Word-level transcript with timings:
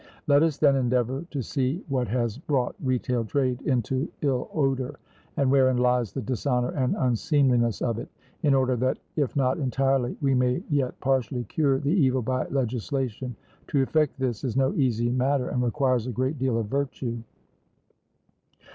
Let 0.25 0.41
us 0.41 0.57
then 0.57 0.75
endeavour 0.75 1.27
to 1.29 1.43
see 1.43 1.83
what 1.87 2.07
has 2.07 2.39
brought 2.39 2.73
retail 2.83 3.23
trade 3.23 3.61
into 3.61 4.09
ill 4.23 4.49
odour, 4.51 4.95
and 5.37 5.51
wherein 5.51 5.77
lies 5.77 6.11
the 6.11 6.23
dishonour 6.23 6.71
and 6.71 6.95
unseemliness 6.95 7.83
of 7.83 7.99
it, 7.99 8.07
in 8.41 8.55
order 8.55 8.75
that 8.77 8.97
if 9.15 9.35
not 9.35 9.59
entirely, 9.59 10.17
we 10.19 10.33
may 10.33 10.63
yet 10.71 10.99
partially, 11.01 11.43
cure 11.43 11.77
the 11.77 11.91
evil 11.93 12.23
by 12.23 12.47
legislation. 12.47 13.35
To 13.67 13.83
effect 13.83 14.17
this 14.17 14.43
is 14.43 14.57
no 14.57 14.73
easy 14.73 15.11
matter, 15.11 15.49
and 15.49 15.61
requires 15.61 16.07
a 16.07 16.11
great 16.11 16.39
deal 16.39 16.57
of 16.57 16.65
virtue. 16.65 17.19